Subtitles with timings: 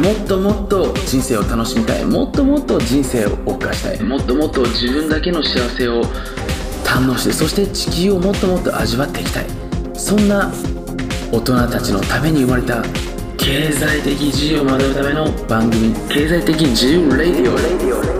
[0.00, 2.04] もっともっと人生を楽しみたい。
[2.04, 4.02] もっともっと人生を謳歌したい。
[4.02, 6.02] もっともっと自分だけの幸せを
[6.84, 9.46] 堪能してそして地球をもっともっと味わっていきたい。
[9.94, 10.52] そんな
[11.32, 12.82] 大人たちのために生まれた
[13.36, 18.19] 経済的自由を学ぶための番組経済的自由レディオ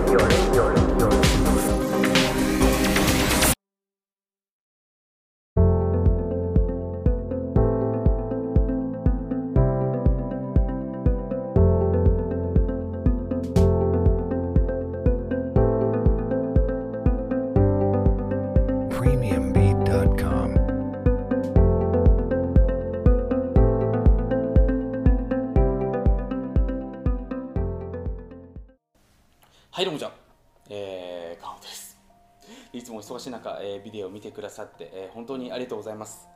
[33.11, 36.29] 忙しい中、えービデオを見てくださって、えー本当にありがとうございます。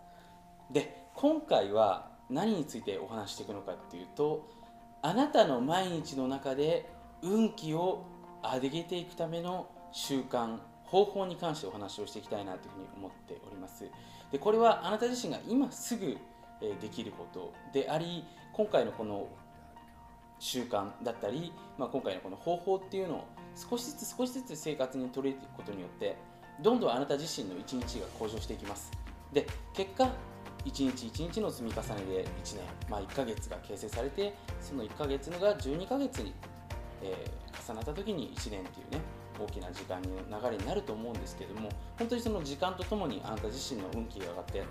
[0.70, 4.50] で今回は何についてお話していくのかっていうと
[5.02, 6.90] あなたの毎日の中で
[7.22, 8.04] 運気を
[8.44, 13.86] 上げていくための習慣方法に関してお話をしていきたいなというふうに思っております。
[14.32, 16.18] でこれはあなた自身が今すぐ
[16.82, 19.28] できることであり今回のこの
[20.40, 26.18] 習慣だったり、まあ、今回のこの方法っていうのを少しずつ少しずつ生活に取り入れていくことによって
[26.62, 28.92] どんどんあなた自身の一日が向上していきます。
[29.34, 30.10] で結果
[30.64, 36.34] 一日一日の積み重ねで1年、まあ、1ヶ月が形成されてその1ヶ月のが12ヶ月に、
[37.02, 39.00] えー重なった時に1年っていうね
[39.40, 44.64] 大きな時間の流れになると思うんですけども本当にその時間とともにあなた自身の運気が上がって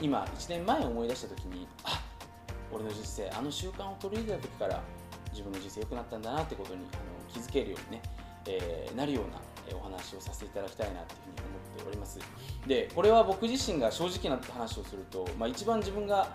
[0.00, 2.02] 今1年前思い出した時にあ
[2.72, 4.82] 俺の人生あの習慣を取り入れた時から
[5.30, 8.02] 自分の人生良くなったんだなってことにあの気づけるようにね、
[8.46, 9.38] えーなるような
[9.74, 12.18] お話をさせていただきたいなというふうに思っております。
[12.66, 16.34] でこれは僕自身が正直な話をすると、まあ、一番自分が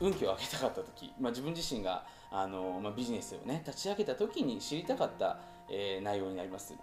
[0.00, 5.38] 運気を上げたかった時、まあ、自分自身があの、まあ、ビジネスをね立ち上げた時に知りたかった、
[5.70, 6.74] えー内容になります。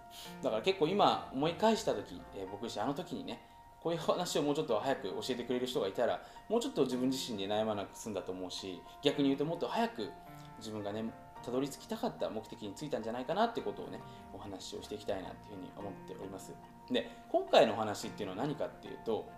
[0.42, 3.40] だから結構今思い返した時、えー僕自身あの時にね
[3.86, 10.10] こういう話をもうちょっと早く教えてくれる人がいたらもうちょっと自分自身で悩まなく済んだと思うし逆に言うともっと早く
[10.58, 11.04] 自分がね
[11.46, 14.00] たどり着きたかった目的についたんじゃないかなってことをね
[14.34, 16.52] お話をしていきたいなっていうふうに思っております。
[16.90, 19.28] で今回のお話っていうのは何かっていうと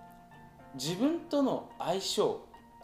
[0.74, 2.40] 自分との相性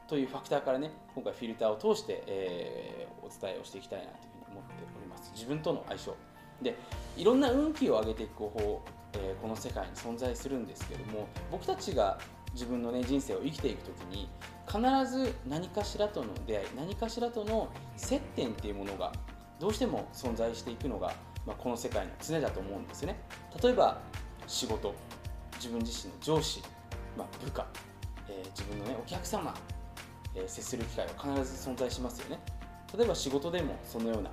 [0.06, 5.32] というファクターからね今回フィルターを通して、えーお伝えをしていきたいなというふうに思っております。
[5.34, 6.14] 自分との相性。
[6.60, 6.76] で
[7.16, 8.82] いろんな運気を上げていく方法、
[9.14, 12.18] えーこの世界に存在するんですけども僕たちが
[12.54, 14.28] 自分の、ね、人生を生きていく時に
[14.66, 19.12] 必ず何かしらとの出会い何かしらとの接点っていうものが
[19.60, 21.14] どうしても存在していくのが、
[21.46, 23.20] まあ、この世界の常だと思うんですね。
[23.62, 24.00] 例えば
[24.46, 24.94] 仕事
[25.56, 26.62] 自分自身の上司、
[27.16, 27.66] まあ、部下、
[28.28, 29.54] えー自分の、ね、お客様、
[30.34, 32.40] えー接する機会は必ず存在しますよね。
[32.96, 34.30] 例えば仕事でもそのような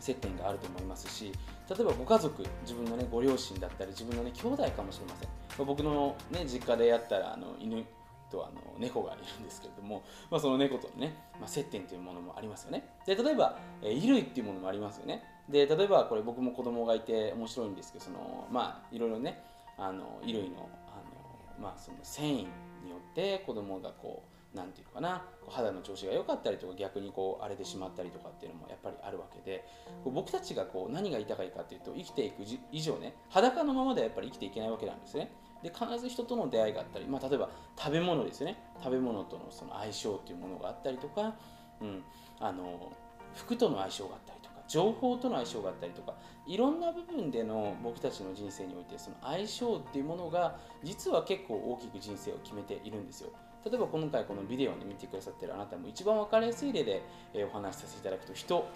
[0.00, 1.32] 接点があると思いますし
[1.68, 5.28] 例えばご家族自分の、ね、ご両親だったり自分の、ね、兄弟かもしれません、
[5.64, 7.84] 僕の、ね、実家でやったらあの犬
[8.30, 12.88] とあの猫がいるんですけれども、まあ、その猫とのね、まあ、接点というものもありますよね。
[13.06, 15.24] で例えば、えー衣類っていうものもありますよね。
[15.48, 19.42] で例えばこれ僕も子供がいて面白いんですけどそのまあいろいろね
[19.78, 22.46] あの衣類のあの、まあ、その繊維
[22.82, 29.64] によって子供がこうなんていうかな肌の調子が良かったりとか逆にこう荒れてしまったりとかっていうのもやっぱりあるわけで
[30.04, 32.42] 僕たちがこう何が言いかっていうと生きていく
[32.72, 35.30] 以上ね裸のままではやっぱり生きていけないわけなんですね。
[35.66, 38.56] で必ず人との出会いがあったり、まあ、例えば食べ物ですね。
[38.78, 41.34] 食べ物とのその相性というものがあったりとか、
[41.80, 42.04] うん、
[42.38, 42.92] あの
[43.34, 46.14] 服との相性があったりとか情報との相性があったりとか
[46.46, 53.30] いろんな部分での僕たちの人生においてその相性っていうものが実は結構大きく人生を決めているんですよ。
[53.68, 57.02] 例えば今回このビデオを、ね、見てくださってるあなたも一番分かりやすい例で、
[57.34, 58.68] えお話しさせていただくと人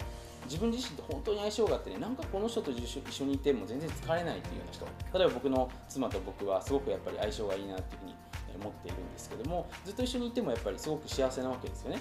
[0.45, 4.85] 自分自身と本当に相性があってねなんかこの人と一緒にいても全然疲れないっていうような人
[5.17, 8.15] 例えば僕の妻と僕はすごくやっぱり相性がいいなっていうふうに
[8.59, 11.99] 思っているんですけどもずっと一緒にいてもやっぱりすごく幸せなわけですよね。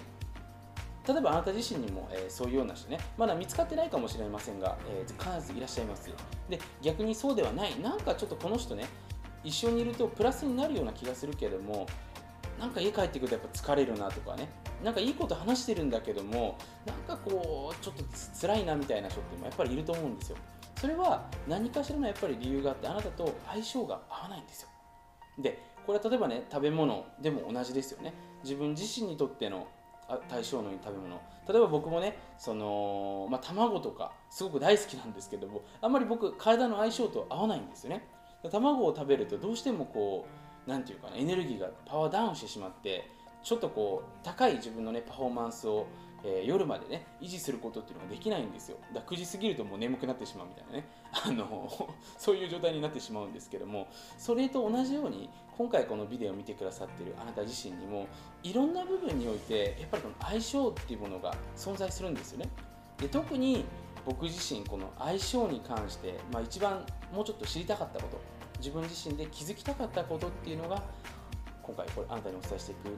[1.08, 6.10] 例えばあなた自身にも、えーそういうような人ねまだ見つかってないかもしれませんが、えー必ずいらっしゃいます
[6.48, 7.78] で逆にそうではない。
[7.80, 8.86] なんかちょっとこの人ね
[9.42, 11.86] 一緒にいるとプラスになるような気がするけども
[12.60, 14.48] なんか家帰ってくるとやっぱ疲れるなとかね。
[14.84, 18.04] なんかいいこと話してるんだけどもなんかこうちょっと
[18.40, 20.36] 辛いなみたいな人ってもやっぱりいると思うんですよ。
[20.76, 24.68] それは何かしらのやっぱり理由があってあなたと相性が合わないんですよ。
[25.38, 28.14] でこれは例えばね食べ物でも同じですよね。
[28.42, 29.66] 自分自身にとっての
[30.28, 31.20] 対象のいい食べ物。
[31.48, 38.06] 例えば僕もねその、まあ、卵とかすごく大好きなんですけどもあんまり僕体の相性と合わないんですよね。
[38.50, 40.39] 卵を食べるとどうしてもこう
[40.70, 43.10] なんていうかなエネルギーがパワーダウンしてしまって
[43.42, 45.86] ちょっとこう高い自分のねパフォーマンスを
[46.22, 48.76] えー、夜までね維持することっていうのができないんですよ。
[48.92, 50.84] だから9時過ぎるともう眠くなってしまうみたいなね。
[51.12, 51.88] あの
[52.18, 53.88] そういう状態になってしまうんですけども
[54.18, 58.06] それと同じように今回このビデオを見てくださってるあなた自身にも
[58.42, 62.50] いろんな部分においてやっぱりこの相性っていうものが存在するんですよね。
[62.98, 63.64] で特に
[64.04, 68.39] 僕自身この相性に関して、まあ、一番もうちょっと知りたかったこと。
[68.60, 70.82] 自分自身で気づきたかったことっていうのが
[71.62, 72.96] 今回これあなたにお伝えしていく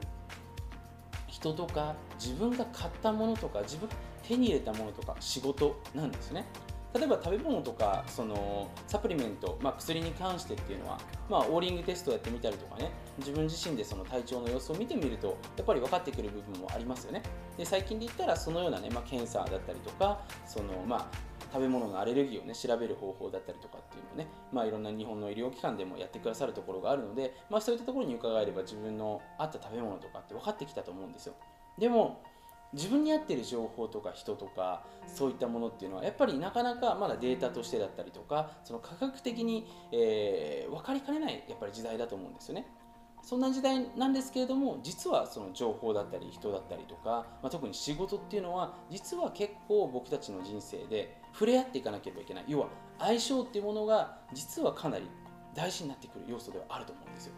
[1.27, 3.89] 人とか自分が買ったものとか自分
[4.21, 6.45] 手に入れたものとか仕事なんですね。
[6.93, 10.99] 例えば食べ物とかそのサプリメント、まあ、薬に関してっていうのは、
[11.29, 17.23] まあ、オーリングテストをやってみたりとかね自分自身でその体調の様子を見てみるとやっぱり分かってくる部分もありますよね。
[17.57, 21.07] で最近で言ったらそのようなね、まあ、検査だったりとかその、まあ、
[21.51, 31.33] 食べ物のアレルギーをね調べる方法だったりとかっていうのをね、まあ、いろんな日本の医療機関でもやってくださるところがあるので、まあ、そういったところに伺えれば自分の合った食べ物とかって分かってきたと思うんですよ。
[31.77, 32.21] でも
[32.73, 42.67] 自分に合ってる情報とか人とかそういったものっていうのはやっぱりなかなかまだデータとしてだったりとかその科学的に、えー、分かりかねないやっぱり時代だと思うんですよね。
[43.21, 52.67] そんな時代なんですけれども実はその情報だったり人だったりとか、まあ、特に仕事っていうのは実は結構僕たちの人生で触れ合っていかなければいけない要は
[52.99, 55.09] 相性っていうものが実はかなり
[55.55, 57.33] 大事になってくる要素ではあると思うんですよ。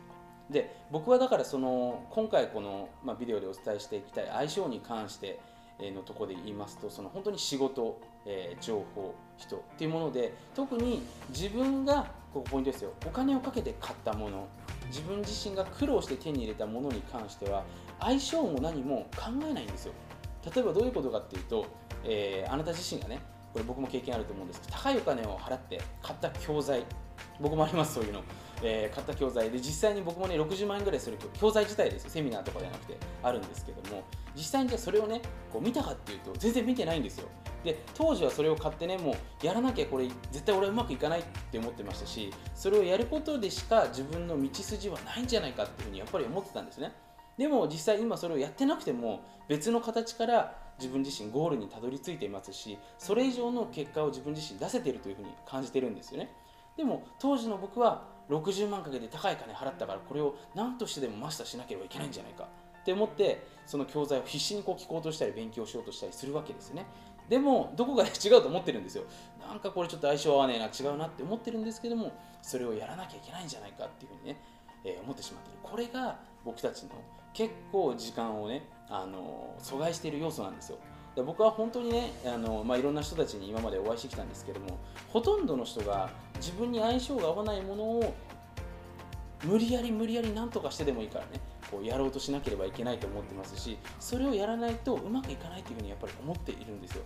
[0.50, 5.40] で僕はだからその今回この、まあ、ビデオでお伝えしていきたい相性に関して
[5.80, 12.04] のところで言いますとその本当に仕事、えー、情報人っていうもので特に自分が
[12.34, 12.92] ここポイントですよ。
[13.06, 14.48] お金をかけて買ったもの
[14.88, 17.64] 自分自身が苦労して手に入れたものに関しては
[18.00, 19.94] 相性も何も考えないんですよ。
[20.54, 21.66] 例えばどういうことかっていうと、
[22.04, 23.20] えー、あなた自身がね
[23.52, 26.86] これ僕も経験あると思うんですけど高いお金を払って買った教材
[27.40, 28.22] 僕もありますそういうの、
[28.62, 32.10] えー、買った教材で実際に僕もね60万円ぐらいする教材自体ですよ。
[32.10, 34.04] セミナーとかじゃなくてあるんですけども
[34.36, 35.22] 実際にじゃあそれをね
[35.52, 37.28] こう見たかっていうと全然見てないんですよ。
[37.64, 46.92] で当時はそれを買ってねもうやらなきゃこれ絶対俺はうまくいかないって思ってましたしそれをやることでしか自分の道筋はないんじゃないかっていうふうにやっぱり思ってたんですね。
[47.38, 56.30] でも実際今それをやってなくても別の形から自分自身ゴールにたどり着いていますしそれ以上の結果を自分自身出せているというふうに感じてるんですよね。
[56.78, 62.48] でも当時の僕は60万かけて高い金払ったからこれを何としてでもマスターしなければいけないんじゃないか。
[62.82, 66.86] って思ってその教材を必死にこう聞こうとしたり勉強しようとしたりするわけですよね。
[67.28, 69.06] でもどこかで違うと思ってるんですよ。
[69.40, 72.12] なんかこれちょっと相性合わねえな違うなって思ってるんですけども
[72.44, 74.40] それをやらなきゃいけないんじゃないかっていうふうにね、
[74.84, 75.58] えー、思ってしまってる。
[75.64, 76.90] これが僕たちの
[77.34, 80.78] 結構時間をねあの阻害している要素なんですよ。
[81.16, 84.78] で僕は本当にねあの、まあ、いろんな人たちに今までお会いしてきたんですけども
[85.08, 88.14] ほとんどの人が自分に相性が合わないものを
[89.46, 91.40] 無理やり無理やり何とかしてでもいいからね
[91.72, 97.04] こうやろうとしなければいけないと思ってますしそれをやらないとうまくいかないというふうにやっぱり思っているんですよ。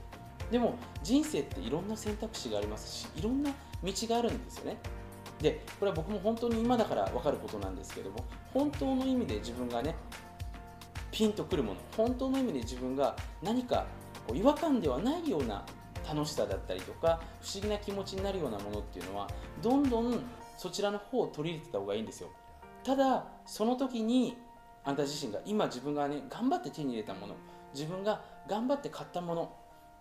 [0.52, 3.52] でも人生っていろんな選択肢がありますしいろんな
[3.84, 4.78] 道があるんですよね。
[5.40, 9.96] でこれは僕も本当に今だから分かることなんですけども本当の意味で自分がね
[11.12, 13.86] ピンとくるもの本当の意味で自分が何か
[14.30, 15.66] こう違和感ではないような
[16.08, 19.28] 楽しさだったりとか不思議な気持ちになるようなものっていうのは
[19.62, 20.22] どんどん
[20.56, 22.30] そちらの方を取り入れてた方がいいんですよ。
[22.84, 24.38] ただその時に
[24.84, 27.36] あなた自身が今自分がね頑張って手に入れたもの
[27.74, 29.54] 自分が頑張って買ったもの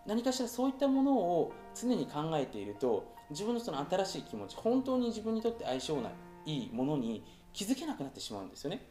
[0.06, 6.10] 何かしらそういったものを常に考えていると自分のその新しい気持ち本当に自分にとって相性が
[6.46, 8.86] いいものに気づけなくなってしまうんですよね。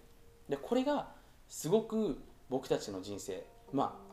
[0.49, 1.07] でこれが
[1.47, 4.06] すごく僕たちの人生まあ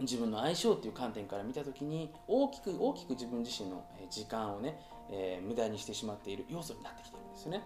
[0.00, 4.78] 自分の相性っていう観点から見た時に大きく大きく自分自身の時間をね、
[5.10, 7.62] えー、無駄にしてしまっている要素になってきてるんですよね。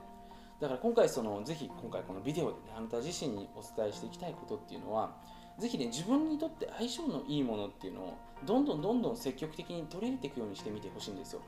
[0.60, 5.12] だから今回そのぜひ今回このビデオで、ね、あなた自身にお伝えしていきたいことっていうのは
[5.58, 11.40] ぜひね自分にとって相性のいいものっていうのをどんどんどんどん積極的に取り入れていくようにしてみてほしいんですよ。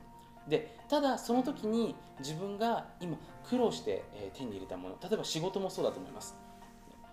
[0.47, 3.15] でただその時に自分が今
[3.47, 6.35] 苦労して、手に入れたもの例えば仕事もそうだと思います。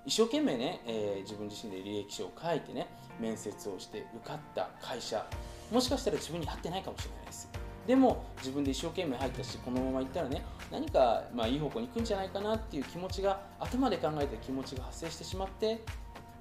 [0.09, 2.87] 一生懸命ね、えー、自分自身で履歴書を書いてね
[3.21, 5.23] 面接をして受かった会社
[5.71, 7.51] もしかしたら自分に合ってないかもしれないです。
[7.87, 15.85] でも自分で一生懸命入ったしこのまま行ったらね何かまあいい方向に行くんじゃないかなっていう気持ちが頭で考えた気持ちが発生してしまって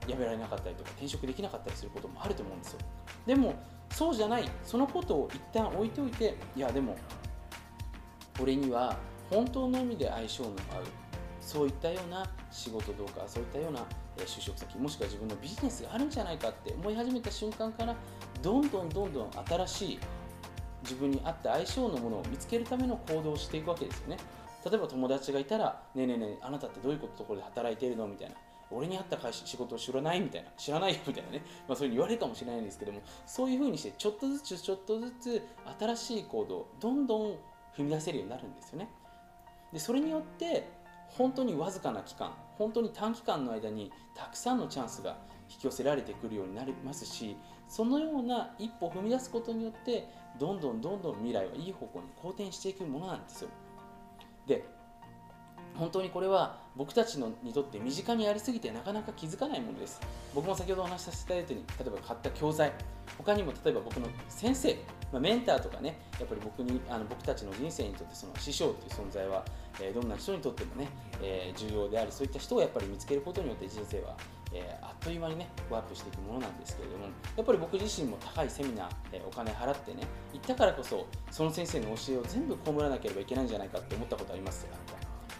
[0.07, 2.79] 辞められなかったりとか転職できなかったりすることもあると思うんですよ。
[3.25, 3.53] でも
[3.89, 6.95] そうじゃないそのことを一旦置いておいていやでも
[8.39, 8.95] 俺には
[9.29, 10.55] 本当の意味で相性の合う
[11.47, 13.79] そういったような仕事どうかそういったような
[14.17, 17.95] 就職先もしくは自分のビジネスがあるんじゃないかって思い始めた瞬間から
[18.41, 19.99] どんどんどんどん新しい
[20.83, 24.17] 自分に合った相性のものを見つけるための行動をしていくわけですよね。
[24.69, 28.35] 例えば友達がいたら「ねえねえねえあなたってどういうことところで働いてるの?」みたいな。
[28.69, 30.19] 俺に合った会社仕事を知らない？
[30.19, 30.51] みたいな。
[30.57, 35.47] 知らないよみたいなね、まあ、そういうふうに言われるかもしれないんですけどもそういうふうにしてちょっとずつちょっとずつ
[35.79, 37.21] 新しい行動どんどん
[37.77, 38.89] 踏み出せるようになるんですよね。
[39.71, 40.67] でそれによって
[41.09, 45.17] 本当にわずかな期間本当に短期間の間にたくさんのチャンスが
[45.49, 47.37] 引き寄せられてくるようになりますし
[47.67, 50.07] そのような一歩踏み出すことによって
[50.39, 53.49] どんどんどんどん未来はいい方向に好転していくものなんですよ。
[54.45, 54.63] で
[55.77, 59.99] 本当にこれは僕たちのにとって身近にありすぎてなかなか気づかないものです。
[60.33, 62.71] 僕も先ほどお話しさせていただいたように例えば買った教材
[63.17, 64.73] 他にも例えば僕の先生、
[65.11, 69.43] まあ、メンターとかねやっぱり僕にあの僕たちの人生にとってその師匠という存在は、
[69.81, 70.89] えー、どんな人にとってもね、
[71.21, 74.15] えー、重要でありそういった人をやっぱり見つけることによって人生は
[74.53, 77.05] えー、あっという間にねワープしていくものなんですけれども
[77.35, 84.65] やっぱり僕自身も高いセミナー、えー、お金払ってね行ったからこそその先生の教えを全部被らなければいけないんじゃないかって思ったことあります？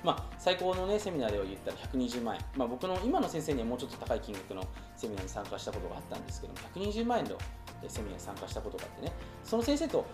[0.03, 4.63] まあ、最高の、ね、セミナーでは言ったら120万円、まあ、僕の今の先生にはもうちょっと高い金額の
[4.95, 7.37] セミナーに参加したことがあったんですけども120万円の
[7.87, 9.11] セミナーに参加したことがあってね。
[9.43, 10.05] その先生と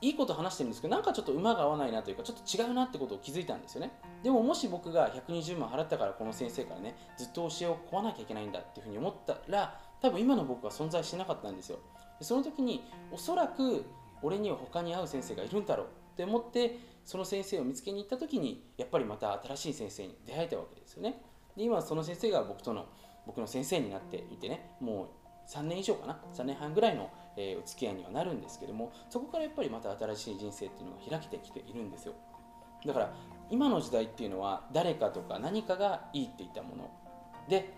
[0.00, 3.90] いいこと話してるんですけどなんかちょっと馬が合わないなというかちょっと違うなってことを気づいたんですよね。
[4.22, 11.78] でももし僕が120万払ったからこの先生からねずっと教えを請わなきゃいけないんだっていうふうに思ったら多分今の僕は存在してなかったんですよ。
[12.20, 13.84] その時におそらく
[14.22, 16.78] 俺には他に合う先生がいるんだろうって思って
[17.08, 21.22] その先生を見つけに行った時にやっぱりまた新しい先生に出会えたわけですよね。
[21.56, 22.84] で今その先生が僕との
[23.26, 32.12] 僕の先生になっていてねもう3年以上かな3年半ぐらいの、えー、お付き合いにはなるんですけどもそこからやっぱりまた新しい人生っていうのが開けてきているんですよ。
[32.84, 33.14] だから
[33.48, 36.90] 今の時代っていうのは誰かとか何かがいいって言ったもの。
[37.48, 37.72] で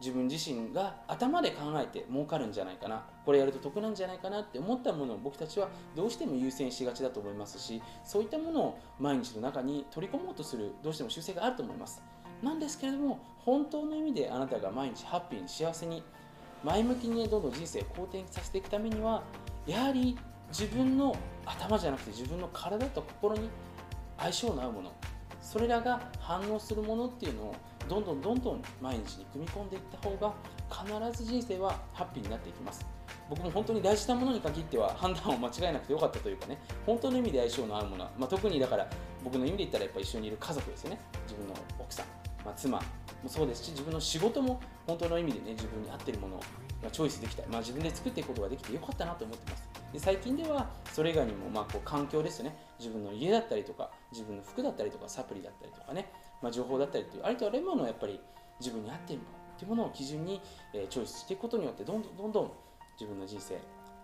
[0.00, 3.04] 自分自身が頭で考えて儲かるんじゃないかな。
[3.24, 12.02] これやると得なんじゃないかなって思ったものを僕たちはどうしても優先しがちだと思いますしそういったものを毎日の中に取り込もうとするどうしても習性があると思います。
[12.42, 16.02] なんですけれども本当の意味であなたが毎日ハッピーに幸せに
[16.62, 19.22] 前向きにどんどん人生を好転させていくためには
[19.66, 20.18] やはり
[20.48, 23.48] 自分の頭じゃなくて自分の体と心に
[24.18, 24.92] 相性の合うもの
[25.40, 27.54] それらが反応するものっていうのを
[27.88, 30.34] どんどんどんどん毎日に組み込んでいった方が
[31.10, 32.86] 必ず人生はハッピーになっていきます。
[33.28, 38.88] 僕も本当に大事なものに限っては判断を間違えなくてよかったというかね本当の意味で相性の合うものは、まあ、特にだから
[39.24, 41.00] 僕の意味で言ったらやっぱ一緒にいる家族ですよね。
[41.24, 42.06] 自分の奥さん、
[42.44, 42.84] まあ、妻も
[43.26, 46.40] そうですし自分の仕事も本当の意味でね自分に合ってるものを
[46.92, 49.68] チョイスできた、まあ、自分で作っていくことができてよかったなと思ってます。
[49.92, 52.56] で最近ではそれ以外にもまあこう環境ですね。
[52.78, 56.12] 自分の家だったりとか自分の服だったりとかサプリだったりとかね、
[56.42, 58.20] まあ、情報だったりというありとあらゆるものをやっぱり
[58.60, 60.40] 自分に合っているものというものを基準に、
[60.74, 62.52] えチョイスしていくことによってどんどんどんどん
[63.00, 63.58] 自分の人生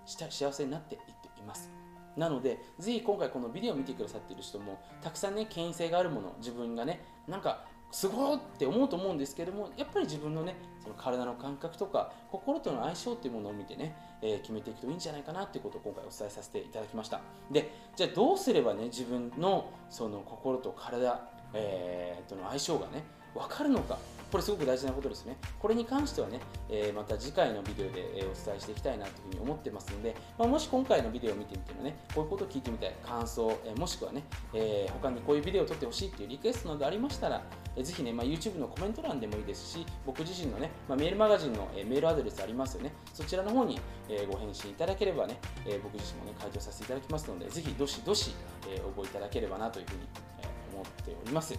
[0.06, 1.70] 幸せになっていっています。
[2.16, 17.20] なので、ぜひ今回このビデオを見てくださっている人も、たくさんね、権威性があるもの、自分がね、なんかすごいって思うと思うんですけどもやっぱり自分のねその体の感覚とか心との相性っていうものを見てね、えー、決めていくといいんじゃないかなっていうことを今回お伝えさせていただきました。
[17.50, 21.22] でじゃあどうすればね自分のその心と体、
[21.54, 23.04] えー、との相性がね
[23.34, 23.98] 分かるのか
[24.32, 25.36] これすごく大事なことですね。
[25.60, 26.40] これに関してはね、
[26.70, 34.22] えー、また次回のビデオで、えお伝えしていきたいなというふうに思ってますので、まあ、もし今回のビデオを見てみてもね、こういうことを聞いてみたい、感想、えもしくはね、
[34.54, 37.42] えー、他にこういうビデオを撮ってほしいっていうリクエストなどありましたら、
[37.76, 43.78] えぜひね、まあ、YouTube のコメント欄でもいいですし、僕自身のね、まあ、メールマガジンの、えメールアドレスありますよね、そちらの方に、
[44.08, 48.34] えご返信いただければね、え僕自身もね、回答させていただきますので、ぜひどしどし、
[48.66, 50.00] え応募いただければなというふうに、
[50.40, 51.58] え思っております。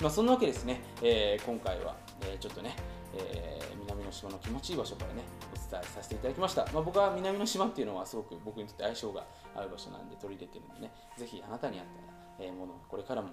[0.00, 2.74] まあ、そんなわけですね、えー、今回は、えー、ちょっとね、
[3.14, 6.66] えー、南の島の気持ちいい場所からね、お伝えさせていただきました。
[6.72, 13.28] まあ、僕は南の島っていうのはすごく僕にとって相性が合う場所なんで取り入れてるんでね、ぜひあなたに合った、ものをこれからも、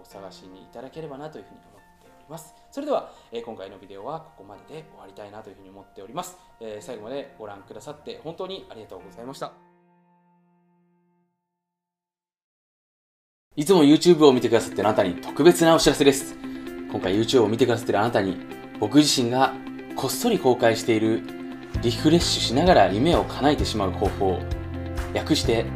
[0.00, 2.54] お探しにいただければなというふうに思っております。
[2.70, 6.38] それでは、え今回のビデオはここまでで終わりたいなというふうに思っております。
[6.60, 9.73] え最後までご覧くださって本当にありがとうございました。
[13.56, 16.34] いつも YouTube を見てくださっているあなたに特別なお知らせです。
[16.90, 18.36] 今回 YouTube を見てくださっているあなたに、
[18.80, 19.54] 僕自身が
[19.94, 21.22] こっそり公開している
[21.80, 24.40] リフレッシュしながら夢を叶えてしまう方法、
[25.12, 25.66] 略して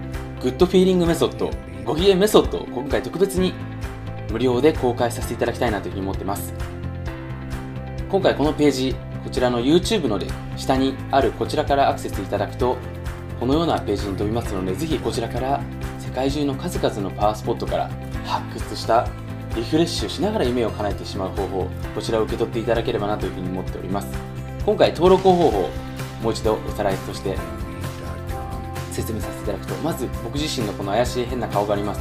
[0.43, 1.53] good feeling method、
[1.85, 3.55] ご機嫌メソッドを今回特別に
[4.33, 6.53] 無料で公開させていただきたいなというふうに思っています。
[8.11, 12.77] 今回このページ、こちらの YouTube ので下にあるこちらからアクセスいただくと、
[13.39, 15.61] このようなページに飛びますので、ぜひこちらから
[16.19, 17.89] 界中の数々のパワースポットから
[18.25, 19.07] 発掘した
[19.55, 24.09] リフレッシュしながら夢を叶えてしまう方法こちらを受け取っていただければなというふうに思っております。
[24.67, 25.71] 今回登録方法
[26.21, 27.39] もう一度おさらいとして
[28.91, 32.01] 説明させていただくとまず僕自身のこの怪しい変な顔があります。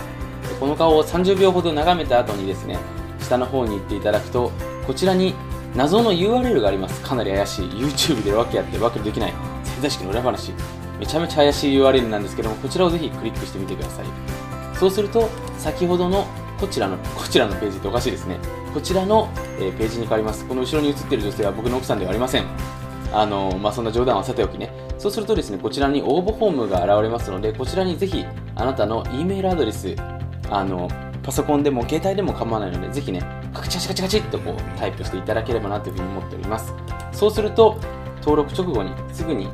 [0.60, 2.80] この顔を30秒ほど眺めた後にですね
[3.20, 4.52] 下の方に行っていただくと
[4.88, 5.36] こちらに
[5.76, 7.00] 謎の URL があります。
[7.02, 7.66] かなり怪しい。
[7.68, 9.34] YouTube で訳やってわけできない。
[9.64, 10.54] 潜在意識の裏話。
[11.00, 14.06] めちゃめちゃ怪しい URL なんですけどもこちらをぜひクリックしてみてください。
[14.80, 16.26] そうすると先ほどの
[16.60, 18.38] こちらのこちらのページっておかしいですね。
[18.74, 20.46] こちらの、えページに変わります。
[20.46, 22.46] この後ろに映っている女性は僕の奥さんではありません。
[23.14, 24.72] あのまあ、そんな冗談はさておきね。
[24.98, 28.26] そうするとですねこちらに応募フォームが現れますのでこちらにぜひ
[28.56, 29.96] あなたの E メールアドレス
[30.50, 30.90] あの
[31.24, 33.22] パソコンでも携帯でも構わないのでぜひね
[33.54, 36.74] カチカチカチカチっとこうタイプしていただければなというふうに思っております。
[37.12, 37.78] そうすると
[38.20, 39.50] 登録直後にすぐに、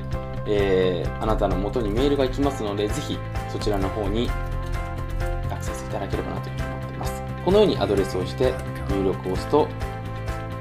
[0.46, 3.18] えーあなたの元にメールが行きますのでぜひ
[3.52, 4.30] そちらの方に
[5.50, 7.24] アクセスいただければなというふうに思っています。
[7.46, 8.54] このようにアドレスをして
[8.90, 9.68] 入力を押すと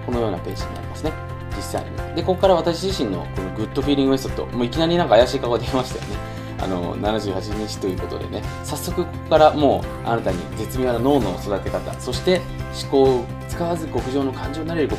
[0.06, 1.12] このようなページになりますね。
[1.56, 2.14] 実際に。
[2.16, 6.16] でここから私自身のこの good feeling method もういきなりなんか怪しい顔が出ましたよね。
[6.60, 8.42] あの78日ということでね。
[8.62, 12.40] 早速ここからもうあなたに絶妙な脳の育て方そして
[12.82, 14.98] 思考を使わず極上の感情になれる極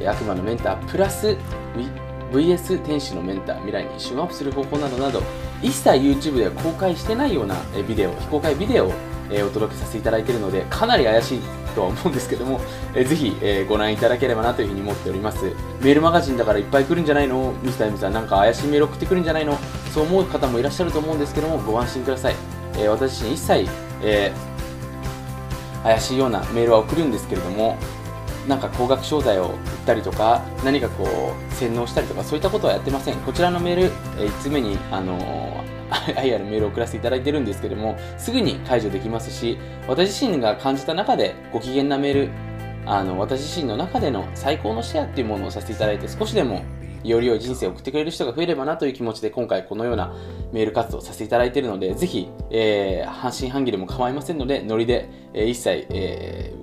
[0.00, 1.36] 意悪魔のメンタープラス
[1.76, 1.88] V-
[2.32, 5.22] VS 天使のメンター未来にシューアップする方法などなど
[5.62, 8.92] 一切 YouTube では公開してないようなビデオ非公開ビデオを
[9.46, 11.40] お届けさせていただいているのでかなり怪しい
[11.74, 12.60] とは思うんですけども、
[12.94, 15.44] えーぜひ、えご覧いただければなというふうに思っております。
[15.80, 17.54] メールマガジンだからいっぱい来るんじゃないの？
[17.62, 19.56] ミスター M さんなんか怪しいメール送ってくるんじゃないの？
[19.94, 22.34] そう思う方もいらっしゃると思うんですけどもご安心ください、
[22.76, 23.70] え私自身一切、
[24.02, 24.32] え
[25.82, 27.78] 怪しいようなメールは送るんですけれども
[28.48, 29.56] なんか高額商材を売っ
[29.86, 33.16] たりとか何かこう洗脳したりとかそういったことはやってません。
[33.18, 33.82] こちらのメール、
[34.18, 35.72] え1つ目にあのー
[36.16, 42.30] 愛あるメールを送らせていただいてるんですけどもすぐに解除できますし私自身が感じた中でご機嫌なメール
[42.86, 46.62] あの私自身の中での最高のシェアっていうものをさせていただいて少しでも
[47.04, 50.14] より良い人生を送ってくれる人が増えればなという気持ちで今回このような
[50.52, 56.61] メール活動をさせていただいているのでぜひ、えー半信半疑でも構いませんのでノリで、えー一切、えー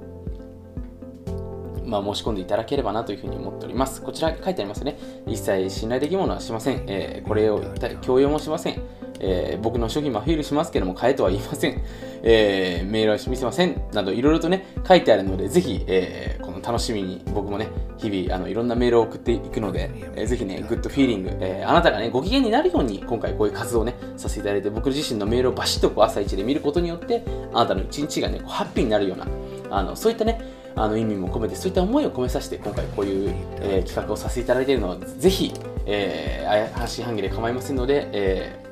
[1.90, 4.02] まあ、申し込んでいただければなというふうに思っております。
[4.02, 4.98] こちら書いてありますね。
[5.28, 6.84] 一切信頼できるものはしません。
[6.88, 7.62] えーこれを
[8.02, 8.82] 強要もしません。
[9.20, 11.82] えー僕の商品もアピールしますけども、買えとは言いません。
[12.24, 13.82] えーメールは見せません。
[13.94, 29.28] など、いろいろとね、書いてあるので、ぜひ、えーこの楽しみに僕もね、日々、あのいろんなメールを送っていくので、えーぜひね、グッドフィーリング、えーあなたがね、ご機嫌になるように、今回こういう活動をね、させていただいて、僕自身のメールをバシッとこう朝一で見ることによって、あなたの一日がね、こうハッピーになるような、
[29.70, 30.42] あのそういったね、
[30.76, 35.54] あの意味も込めてそういった思いを込めさせて今回こういう、えー企画をさせていただいているのでぜひ、
[35.86, 38.70] えー、半信半疑で構いませんので、えー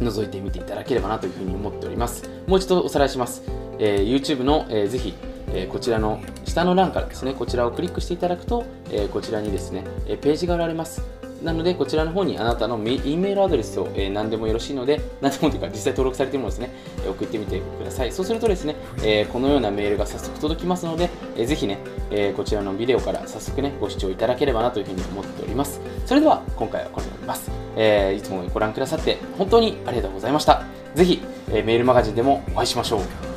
[0.00, 2.26] 覗いてみていただければなというふうに思っております。
[2.46, 3.42] もう一度おさらいします、
[3.78, 5.14] えー YouTube の、えーぜひ
[5.52, 11.19] えーこちらの下の欄からですねこちらをクリックしていただくと、えーこちらにですね、えーページが現れます。
[11.42, 18.12] なのでこちらの方にあなたのメ E メールアドレスを、えー何でもよろしいので何でもというか実際登録されているものですね、えー送ってみてください。
[18.12, 21.78] そうするとですね、えーこのようなメールが早速届きますので、えーぜひね、
[22.10, 25.80] えーこちらのビデオから早速ねご視聴いただければなというふうに思っております。
[26.06, 30.64] それでは今回はこれで終わります、えーいつもご覧くださって本当にありがとうございました。
[30.94, 33.29] ぜひ、えーメールマガジンでもお会いしましょう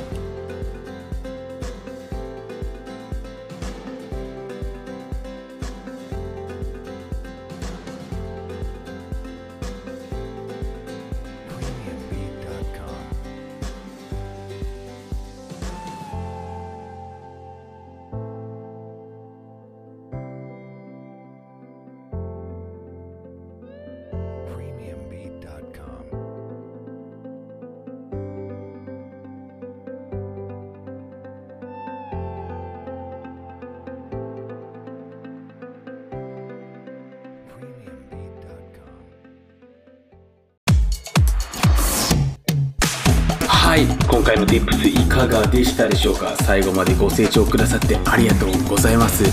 [43.74, 43.86] はい。
[44.08, 46.36] 今回の Tips いかがでしたでしょうか？
[46.44, 49.24] 最後までご清聴くださってありがとうございます。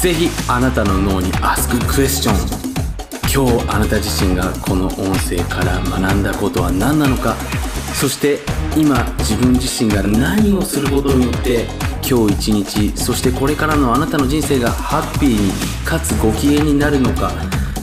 [0.00, 2.30] ぜひあなたの脳に Ask Question
[3.28, 7.36] 今日あなた自身がこの音声から学んだことは何なのか？
[7.92, 8.38] そして
[8.78, 11.66] 今自分自身が何をすることによって
[12.00, 15.52] 今日一日そしてこれからのあなたの人生がハッピーに
[15.84, 17.30] かつご機嫌になるのか？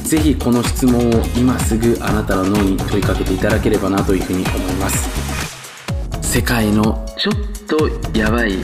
[0.03, 5.48] ぜひこの質問を今すぐあなたの脳に問いかけていただければなというふうに思います。
[6.29, 7.33] 世界のちょっ
[7.67, 8.59] とやばい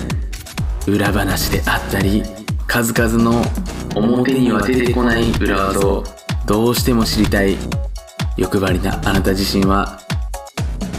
[0.88, 2.22] 裏話であったり
[2.68, 3.42] 数々の
[3.96, 6.04] 表には出てこない裏技を
[6.46, 7.58] どうしても知りたい
[8.38, 10.00] 欲張りなあなた自身は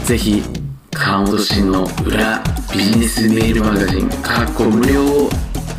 [0.03, 0.43] ぜひ
[0.91, 5.29] 川本慎の裏ビジネスメールマガジンかっこ無料を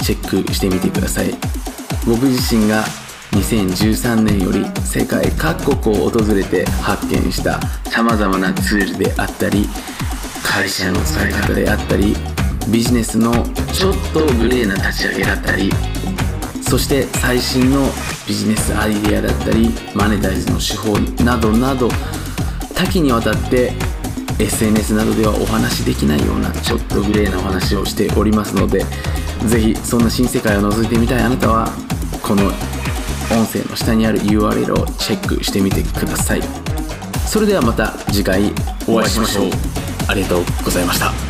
[0.03, 1.35] チェックしてみてください。
[2.07, 2.83] 僕自身が
[3.33, 9.69] 2013年より世界各国を訪れて発見した様々なツールであったり
[10.59, 12.17] 会社の使い方であったり
[12.69, 13.33] ビジネスの
[13.73, 15.71] ちょっとグレーな立ち上げだったり
[16.63, 17.87] そして最新の
[18.27, 21.89] ビジネスアイデアだったりマネタイズの手法などなど
[22.75, 23.73] 多岐にわたって
[24.41, 28.81] SNS などではお話しできないようなちょっとグレーなお話をしておりますので
[29.47, 31.69] ぜひそんな新世界を覗いてみたいあなたは
[32.21, 32.47] この
[33.31, 36.43] 音声の下にある URL をチェックしてみてください。
[37.29, 38.53] それではまた次回
[38.89, 39.88] お会いしましょう。
[40.09, 41.28] ありがとうございました。